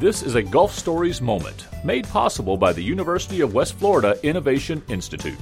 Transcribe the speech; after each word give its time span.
This 0.00 0.22
is 0.22 0.34
a 0.34 0.42
Gulf 0.42 0.72
Stories 0.72 1.20
moment 1.20 1.66
made 1.84 2.08
possible 2.08 2.56
by 2.56 2.72
the 2.72 2.82
University 2.82 3.42
of 3.42 3.52
West 3.52 3.74
Florida 3.74 4.18
Innovation 4.22 4.82
Institute. 4.88 5.36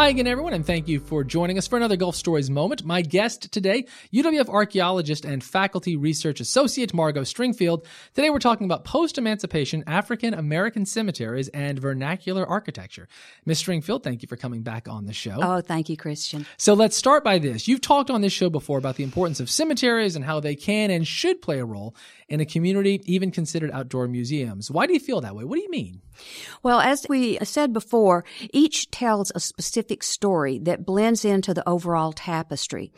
Hi 0.00 0.08
again, 0.08 0.26
everyone, 0.26 0.54
and 0.54 0.64
thank 0.64 0.88
you 0.88 0.98
for 0.98 1.22
joining 1.22 1.58
us 1.58 1.66
for 1.66 1.76
another 1.76 1.94
Gulf 1.94 2.16
Stories 2.16 2.48
moment. 2.48 2.86
My 2.86 3.02
guest 3.02 3.52
today, 3.52 3.84
UWF 4.14 4.48
archaeologist 4.48 5.26
and 5.26 5.44
faculty 5.44 5.94
research 5.94 6.40
associate 6.40 6.94
Margot 6.94 7.20
Stringfield. 7.20 7.84
Today 8.14 8.30
we're 8.30 8.38
talking 8.38 8.64
about 8.64 8.86
post-emancipation 8.86 9.84
African 9.86 10.32
American 10.32 10.86
cemeteries 10.86 11.48
and 11.48 11.78
vernacular 11.78 12.46
architecture. 12.46 13.08
Miss 13.44 13.62
Stringfield, 13.62 14.02
thank 14.02 14.22
you 14.22 14.26
for 14.26 14.36
coming 14.36 14.62
back 14.62 14.88
on 14.88 15.04
the 15.04 15.12
show. 15.12 15.38
Oh, 15.38 15.60
thank 15.60 15.90
you, 15.90 15.98
Christian. 15.98 16.46
So 16.56 16.72
let's 16.72 16.96
start 16.96 17.22
by 17.22 17.38
this. 17.38 17.68
You've 17.68 17.82
talked 17.82 18.08
on 18.08 18.22
this 18.22 18.32
show 18.32 18.48
before 18.48 18.78
about 18.78 18.96
the 18.96 19.04
importance 19.04 19.38
of 19.38 19.50
cemeteries 19.50 20.16
and 20.16 20.24
how 20.24 20.40
they 20.40 20.56
can 20.56 20.90
and 20.90 21.06
should 21.06 21.42
play 21.42 21.58
a 21.58 21.64
role 21.66 21.94
in 22.26 22.40
a 22.40 22.46
community, 22.46 23.02
even 23.04 23.30
considered 23.30 23.70
outdoor 23.70 24.08
museums. 24.08 24.70
Why 24.70 24.86
do 24.86 24.94
you 24.94 25.00
feel 25.00 25.20
that 25.20 25.36
way? 25.36 25.44
What 25.44 25.56
do 25.56 25.62
you 25.62 25.70
mean? 25.70 26.00
Well, 26.62 26.80
as 26.80 27.06
we 27.08 27.38
said 27.42 27.72
before, 27.72 28.24
each 28.52 28.90
tells 28.90 29.32
a 29.34 29.40
specific 29.40 30.02
story 30.02 30.58
that 30.60 30.84
blends 30.84 31.24
into 31.24 31.54
the 31.54 31.66
overall 31.68 32.12
tapestry. 32.12 32.92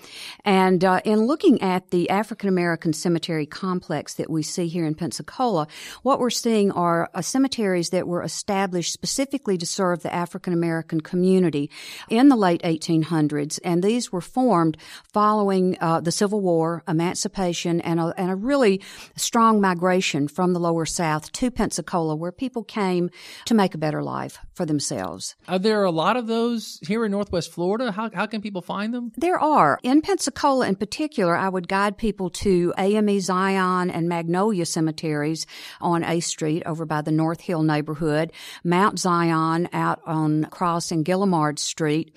And 0.44 0.84
uh, 0.84 1.00
in 1.04 1.26
looking 1.26 1.62
at 1.62 1.90
the 1.90 2.10
African 2.10 2.48
American 2.48 2.92
cemetery 2.92 3.46
complex 3.46 4.14
that 4.14 4.30
we 4.30 4.42
see 4.42 4.68
here 4.68 4.84
in 4.84 4.94
Pensacola, 4.94 5.68
what 6.02 6.18
we're 6.18 6.30
seeing 6.30 6.72
are 6.72 7.08
uh, 7.14 7.22
cemeteries 7.22 7.90
that 7.90 8.08
were 8.08 8.22
established 8.22 8.92
specifically 8.92 9.56
to 9.58 9.66
serve 9.66 10.02
the 10.02 10.12
African 10.12 10.52
American 10.52 11.00
community 11.00 11.70
in 12.08 12.28
the 12.28 12.36
late 12.36 12.62
1800s. 12.62 13.60
And 13.64 13.82
these 13.82 14.10
were 14.10 14.20
formed 14.20 14.76
following 15.12 15.76
uh, 15.80 16.00
the 16.00 16.12
Civil 16.12 16.40
War, 16.40 16.82
emancipation, 16.88 17.80
and 17.80 18.00
a, 18.00 18.12
and 18.16 18.30
a 18.30 18.36
really 18.36 18.80
strong 19.16 19.60
migration 19.60 20.28
from 20.28 20.52
the 20.52 20.60
lower 20.60 20.86
South 20.86 21.30
to 21.32 21.50
Pensacola 21.50 22.16
where 22.16 22.32
people 22.32 22.64
came 22.64 23.10
to 23.46 23.54
make 23.54 23.74
a 23.74 23.78
better 23.78 24.02
life 24.02 24.38
for 24.54 24.66
themselves. 24.66 25.36
Are 25.48 25.58
there 25.58 25.84
a 25.84 25.90
lot 25.90 26.16
of 26.16 26.26
those 26.26 26.78
here 26.86 27.04
in 27.04 27.10
Northwest 27.10 27.52
Florida? 27.52 27.92
How, 27.92 28.10
how 28.12 28.26
can 28.26 28.40
people 28.40 28.62
find 28.62 28.92
them? 28.92 29.12
There 29.16 29.38
are. 29.38 29.78
In 29.82 30.02
Pensacola 30.02 30.66
in 30.68 30.76
particular, 30.76 31.36
I 31.36 31.48
would 31.48 31.68
guide 31.68 31.96
people 31.96 32.30
to 32.30 32.72
AME 32.78 33.20
Zion 33.20 33.90
and 33.90 34.08
Magnolia 34.08 34.66
cemeteries 34.66 35.46
on 35.80 36.04
A 36.04 36.20
Street 36.20 36.62
over 36.66 36.84
by 36.84 37.02
the 37.02 37.12
North 37.12 37.40
Hill 37.40 37.62
neighborhood, 37.62 38.32
Mount 38.64 38.98
Zion 38.98 39.68
out 39.72 40.00
on 40.06 40.44
Cross 40.46 40.90
and 40.90 41.04
Guillemard 41.04 41.58
Street, 41.58 42.14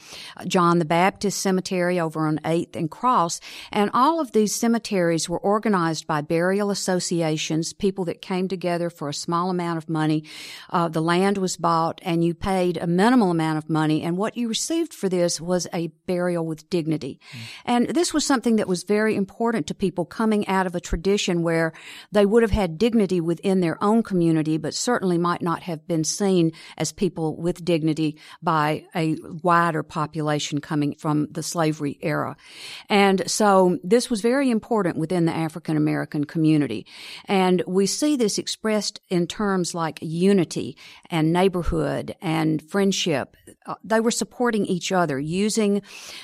John 0.47 0.79
the 0.79 0.85
Baptist 0.85 1.41
Cemetery 1.41 1.99
over 1.99 2.27
on 2.27 2.39
8th 2.39 2.75
and 2.75 2.89
Cross, 2.89 3.39
and 3.71 3.89
all 3.93 4.19
of 4.19 4.31
these 4.31 4.53
cemeteries 4.53 5.29
were 5.29 5.39
organized 5.39 6.07
by 6.07 6.21
burial 6.21 6.69
associations, 6.69 7.73
people 7.73 8.05
that 8.05 8.21
came 8.21 8.47
together 8.47 8.89
for 8.89 9.09
a 9.09 9.13
small 9.13 9.49
amount 9.49 9.77
of 9.77 9.89
money. 9.89 10.23
Uh, 10.69 10.84
the 10.87 11.01
land 11.01 11.37
was 11.37 11.57
bought 11.57 11.99
and 12.03 12.23
you 12.23 12.33
paid 12.33 12.77
a 12.77 12.87
minimal 12.87 13.31
amount 13.31 13.57
of 13.57 13.69
money 13.69 14.01
and 14.01 14.17
what 14.17 14.37
you 14.37 14.47
received 14.47 14.93
for 14.93 15.09
this 15.09 15.39
was 15.41 15.67
a 15.73 15.87
burial 16.07 16.45
with 16.45 16.69
dignity. 16.69 17.19
Mm. 17.31 17.39
And 17.65 17.87
this 17.89 18.13
was 18.13 18.25
something 18.25 18.57
that 18.57 18.67
was 18.67 18.83
very 18.83 19.15
important 19.15 19.67
to 19.67 19.73
people 19.73 20.05
coming 20.05 20.47
out 20.47 20.67
of 20.67 20.75
a 20.75 20.79
tradition 20.79 21.43
where 21.43 21.73
they 22.11 22.25
would 22.25 22.43
have 22.43 22.51
had 22.51 22.77
dignity 22.77 23.21
within 23.21 23.59
their 23.59 23.81
own 23.83 24.03
community, 24.03 24.57
but 24.57 24.73
certainly 24.73 25.17
might 25.17 25.41
not 25.41 25.63
have 25.63 25.87
been 25.87 26.03
seen 26.03 26.51
as 26.77 26.91
people 26.91 27.35
with 27.35 27.65
dignity 27.65 28.17
by 28.41 28.85
a 28.95 29.15
wider 29.43 29.83
population 29.83 30.59
coming 30.59 30.95
from 30.95 31.27
the 31.31 31.43
slavery 31.43 31.97
era. 32.01 32.35
And 32.89 33.29
so 33.29 33.79
this 33.83 34.09
was 34.09 34.21
very 34.21 34.49
important 34.49 34.97
within 34.97 35.25
the 35.25 35.35
African 35.35 35.77
American 35.77 36.25
community. 36.25 36.85
And 37.25 37.63
we 37.67 37.85
see 37.85 38.15
this 38.15 38.37
expressed 38.37 38.99
in 39.09 39.27
terms 39.27 39.73
like 39.73 39.99
unity 40.01 40.74
and 41.09 41.33
neighborhood 41.33 42.15
and 42.21 42.61
friendship. 42.61 43.35
Uh, 43.65 43.75
they 43.83 43.99
were 43.99 44.11
supporting 44.11 44.65
each 44.65 44.91
other, 44.91 45.19
using 45.19 45.81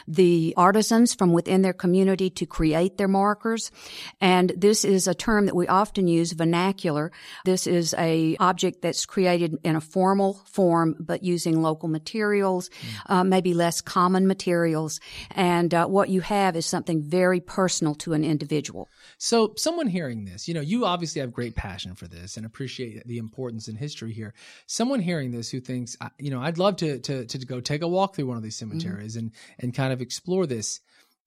the 0.07 0.53
artisans 0.57 1.13
from 1.13 1.34
within 1.34 1.62
their 1.62 1.73
community 1.73 2.29
to 2.29 2.45
create 2.45 2.97
their 2.97 3.07
markers. 3.07 3.72
And 4.19 4.51
this 4.56 4.84
is 4.84 5.07
a 5.07 5.13
term 5.13 5.45
that 5.45 5.56
we 5.56 5.67
often 5.67 6.07
use, 6.07 6.31
vernacular. 6.34 7.12
This 7.45 7.67
is 7.67 7.94
a 7.97 8.35
object 8.39 8.81
that's 8.81 9.06
created 9.06 9.57
in 9.63 9.75
a 9.75 9.81
formal 9.81 10.41
form, 10.45 10.95
but 11.00 11.23
using 11.23 11.62
local 11.62 11.89
materials, 11.89 12.69
mm. 12.69 13.12
uh, 13.12 13.23
maybe 13.23 13.53
less 13.53 13.81
common 13.81 14.28
materials. 14.28 15.00
And 15.31 15.73
uh, 15.73 15.88
what 15.88 16.09
you 16.09 16.22
have 16.22 16.56
is 16.56 16.66
something 16.66 17.01
very 17.01 17.39
personal 17.39 17.95
to 17.95 18.13
an 18.13 18.23
individual. 18.23 18.89
So 19.18 19.53
someone 19.57 19.88
hearing 19.88 20.25
this, 20.25 20.47
you 20.47 20.53
know, 20.53 20.62
you 20.62 20.85
obviously 20.85 21.22
have 21.22 21.31
great 21.31 21.56
passion 21.56 21.95
for 21.95 22.07
this 22.07 22.38
and 22.38 22.45
appreciate 22.45 23.06
the 23.07 23.18
importance 23.18 23.68
in 23.68 23.75
history 23.75 24.13
here. 24.13 24.31
Someone 24.68 25.00
hearing 25.00 25.31
this 25.31 25.50
who 25.50 25.59
thinks, 25.59 25.97
you 26.19 26.31
know, 26.31 26.42
I'd 26.42 26.58
love 26.58 26.78
to 26.78 27.00
to 27.00 27.25
to 27.25 27.46
go 27.46 27.59
take 27.59 27.81
a 27.81 27.88
walk 27.88 28.16
through 28.16 28.28
one 28.28 28.38
of 28.38 28.44
these 28.44 28.58
mm-hmm. 28.58 28.80
cemeteries 28.80 29.16
mm-hmm. 29.16 29.28
and 29.28 29.31
and 29.59 29.74
kind 29.74 29.94
of 29.94 30.02
explore 30.02 30.46
this 30.46 30.80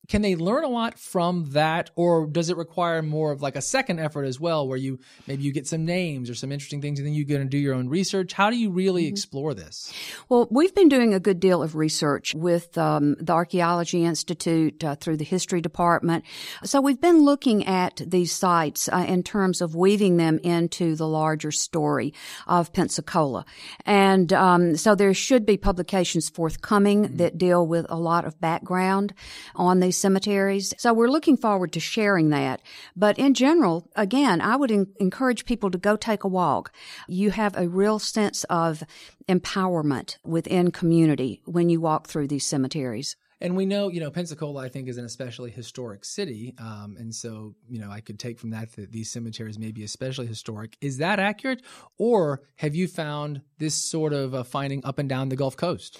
can 0.09 0.23
they 0.23 0.37
learn 0.37 0.65
a 0.65 0.69
lot 0.69 0.99
from 0.99 1.51
that 1.51 1.91
or 1.95 2.27
does 2.27 2.51
it 2.51 2.57
require 2.57 3.03
more 3.03 3.33
of 3.33 3.41
like 3.41 3.57
a 3.57 3.63
second 3.63 3.99
effort 3.99 4.25
as 4.25 4.39
well 4.39 4.67
where 4.67 4.77
you 4.77 4.99
maybe 5.27 5.43
you 5.43 5.53
get 5.53 5.67
some 5.67 5.85
names 5.85 6.29
or 6.29 6.35
some 6.35 6.53
interesting 6.53 6.81
things 6.81 6.99
and 6.99 7.07
then 7.07 7.15
you 7.15 7.25
go 7.25 7.37
and 7.37 7.51
do 7.51 7.59
your 7.59 7.75
own 7.75 7.89
research 7.89 8.33
how 8.33 8.51
do 8.51 8.57
you 8.57 8.71
really 8.71 9.05
mm-hmm. 9.05 9.13
explore 9.13 9.55
this 9.55 9.93
well 10.29 10.47
we've 10.51 10.75
been 10.75 10.89
doing 10.89 11.15
a 11.15 11.21
good 11.21 11.41
deal 11.41 11.63
of 11.63 11.75
research 11.75 12.35
with 12.35 12.77
um, 12.77 13.17
the 13.21 13.33
archaeology 13.33 14.05
institute 14.05 14.83
uh, 14.85 14.95
through 14.97 15.17
the 15.17 15.25
history 15.25 15.61
department 15.61 16.25
so 16.63 16.81
we've 16.81 17.01
been 17.01 17.25
looking 17.25 17.67
at 17.67 18.01
these 18.07 18.33
sites 18.33 18.89
uh, 18.89 19.05
in 19.09 19.23
terms 19.23 19.61
of 19.61 19.75
weaving 19.75 20.17
them 20.17 20.39
into 20.43 20.95
the 20.97 21.09
larger 21.09 21.51
story 21.51 22.13
of 22.47 22.73
pensacola 22.73 23.45
and 23.87 24.33
um, 24.33 24.77
so 24.77 24.95
there 24.95 25.15
should 25.15 25.47
be 25.47 25.57
publications 25.57 26.29
forthcoming 26.29 27.05
mm-hmm. 27.05 27.17
that 27.17 27.39
deal 27.39 27.67
with 27.67 27.87
a 27.89 27.97
lot 27.97 28.25
of 28.25 28.39
background 28.41 29.15
on 29.55 29.81
these 29.81 29.94
cemeteries. 29.97 30.75
So 30.79 30.93
we're 30.93 31.09
looking 31.09 31.37
forward 31.37 31.73
to 31.73 31.81
sharing 31.81 32.31
that. 32.31 32.61
But 32.97 33.19
in 33.19 33.35
general, 33.35 33.91
again, 33.97 34.41
I 34.41 34.57
would 34.57 34.71
encourage 34.71 35.45
people 35.45 35.71
to 35.71 35.79
go 35.79 35.97
take 35.97 36.25
a 36.25 36.29
walk. 36.29 36.73
You 37.09 37.31
have 37.31 37.57
a 37.57 37.69
real 37.69 37.99
sense 37.99 38.45
of 38.45 38.83
empowerment 39.29 40.19
within 40.25 40.71
community 40.71 41.43
when 41.45 41.69
you 41.69 41.81
walk 41.81 42.09
through 42.09 42.29
these 42.29 42.47
cemeteries. 42.47 43.17
And 43.41 43.57
we 43.57 43.67
know, 43.67 43.91
you 43.91 44.01
know, 44.01 44.11
Pensacola, 44.11 44.63
I 44.63 44.69
think, 44.69 44.89
is 44.89 44.97
an 44.97 45.05
especially 45.05 45.51
historic 45.51 46.05
city. 46.05 46.55
Um, 46.59 46.97
and 46.99 47.15
so, 47.15 47.55
you 47.69 47.79
know, 47.79 47.91
I 47.91 48.01
could 48.01 48.19
take 48.19 48.39
from 48.39 48.51
that 48.51 48.73
that 48.77 48.93
these 48.93 49.11
cemeteries 49.11 49.59
may 49.59 49.71
be 49.71 49.85
especially 49.85 50.27
historic. 50.27 50.79
Is 50.81 50.99
that 50.99 51.19
accurate? 51.19 51.63
Or 51.99 52.43
have 52.57 52.75
you 52.75 52.89
found 52.89 53.43
this 53.59 53.75
sort 53.75 54.13
of 54.13 54.35
uh, 54.35 54.45
finding 54.45 54.85
up 54.85 54.99
and 54.99 55.09
down 55.09 55.29
the 55.29 55.37
Gulf 55.37 55.57
Coast? 55.57 55.99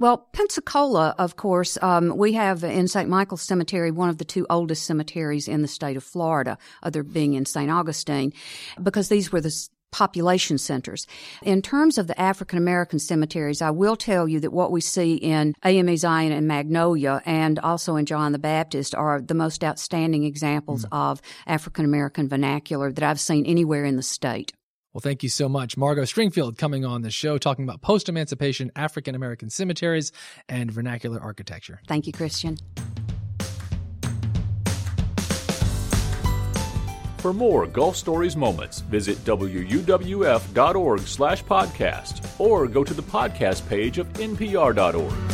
Well, 0.00 0.28
Pensacola, 0.32 1.14
of 1.18 1.36
course, 1.36 1.78
um, 1.80 2.16
we 2.16 2.32
have 2.32 2.64
in 2.64 2.88
St. 2.88 3.08
Michael's 3.08 3.42
Cemetery 3.42 3.92
one 3.92 4.08
of 4.08 4.18
the 4.18 4.24
two 4.24 4.44
oldest 4.50 4.84
cemeteries 4.84 5.46
in 5.46 5.62
the 5.62 5.68
state 5.68 5.96
of 5.96 6.02
Florida, 6.02 6.58
other 6.82 7.04
being 7.04 7.34
in 7.34 7.46
St. 7.46 7.70
Augustine, 7.70 8.32
because 8.82 9.08
these 9.08 9.30
were 9.30 9.40
the 9.40 9.68
population 9.92 10.58
centers. 10.58 11.06
In 11.44 11.62
terms 11.62 11.98
of 11.98 12.08
the 12.08 12.20
African 12.20 12.58
American 12.58 12.98
cemeteries, 12.98 13.62
I 13.62 13.70
will 13.70 13.94
tell 13.94 14.26
you 14.26 14.40
that 14.40 14.52
what 14.52 14.72
we 14.72 14.80
see 14.80 15.14
in 15.14 15.54
AME 15.64 15.96
Zion 15.96 16.32
and 16.32 16.48
Magnolia 16.48 17.22
and 17.24 17.60
also 17.60 17.94
in 17.94 18.04
John 18.04 18.32
the 18.32 18.40
Baptist 18.40 18.96
are 18.96 19.20
the 19.20 19.34
most 19.34 19.62
outstanding 19.62 20.24
examples 20.24 20.84
mm. 20.84 20.88
of 20.90 21.22
African 21.46 21.84
American 21.84 22.28
vernacular 22.28 22.90
that 22.90 23.04
I've 23.04 23.20
seen 23.20 23.46
anywhere 23.46 23.84
in 23.84 23.94
the 23.94 24.02
state. 24.02 24.52
Well, 24.94 25.00
thank 25.00 25.24
you 25.24 25.28
so 25.28 25.48
much. 25.48 25.76
Margot 25.76 26.04
Stringfield 26.04 26.56
coming 26.56 26.84
on 26.84 27.02
the 27.02 27.10
show 27.10 27.36
talking 27.36 27.64
about 27.64 27.82
post 27.82 28.08
emancipation 28.08 28.70
African 28.76 29.16
American 29.16 29.50
cemeteries 29.50 30.12
and 30.48 30.70
vernacular 30.70 31.20
architecture. 31.20 31.80
Thank 31.88 32.06
you, 32.06 32.12
Christian. 32.12 32.56
For 37.18 37.32
more 37.32 37.66
Gulf 37.66 37.96
Stories 37.96 38.36
moments, 38.36 38.80
visit 38.80 39.16
wuwf.org 39.24 41.00
slash 41.00 41.42
podcast 41.42 42.40
or 42.40 42.68
go 42.68 42.84
to 42.84 42.94
the 42.94 43.02
podcast 43.02 43.66
page 43.66 43.98
of 43.98 44.12
npr.org. 44.12 45.33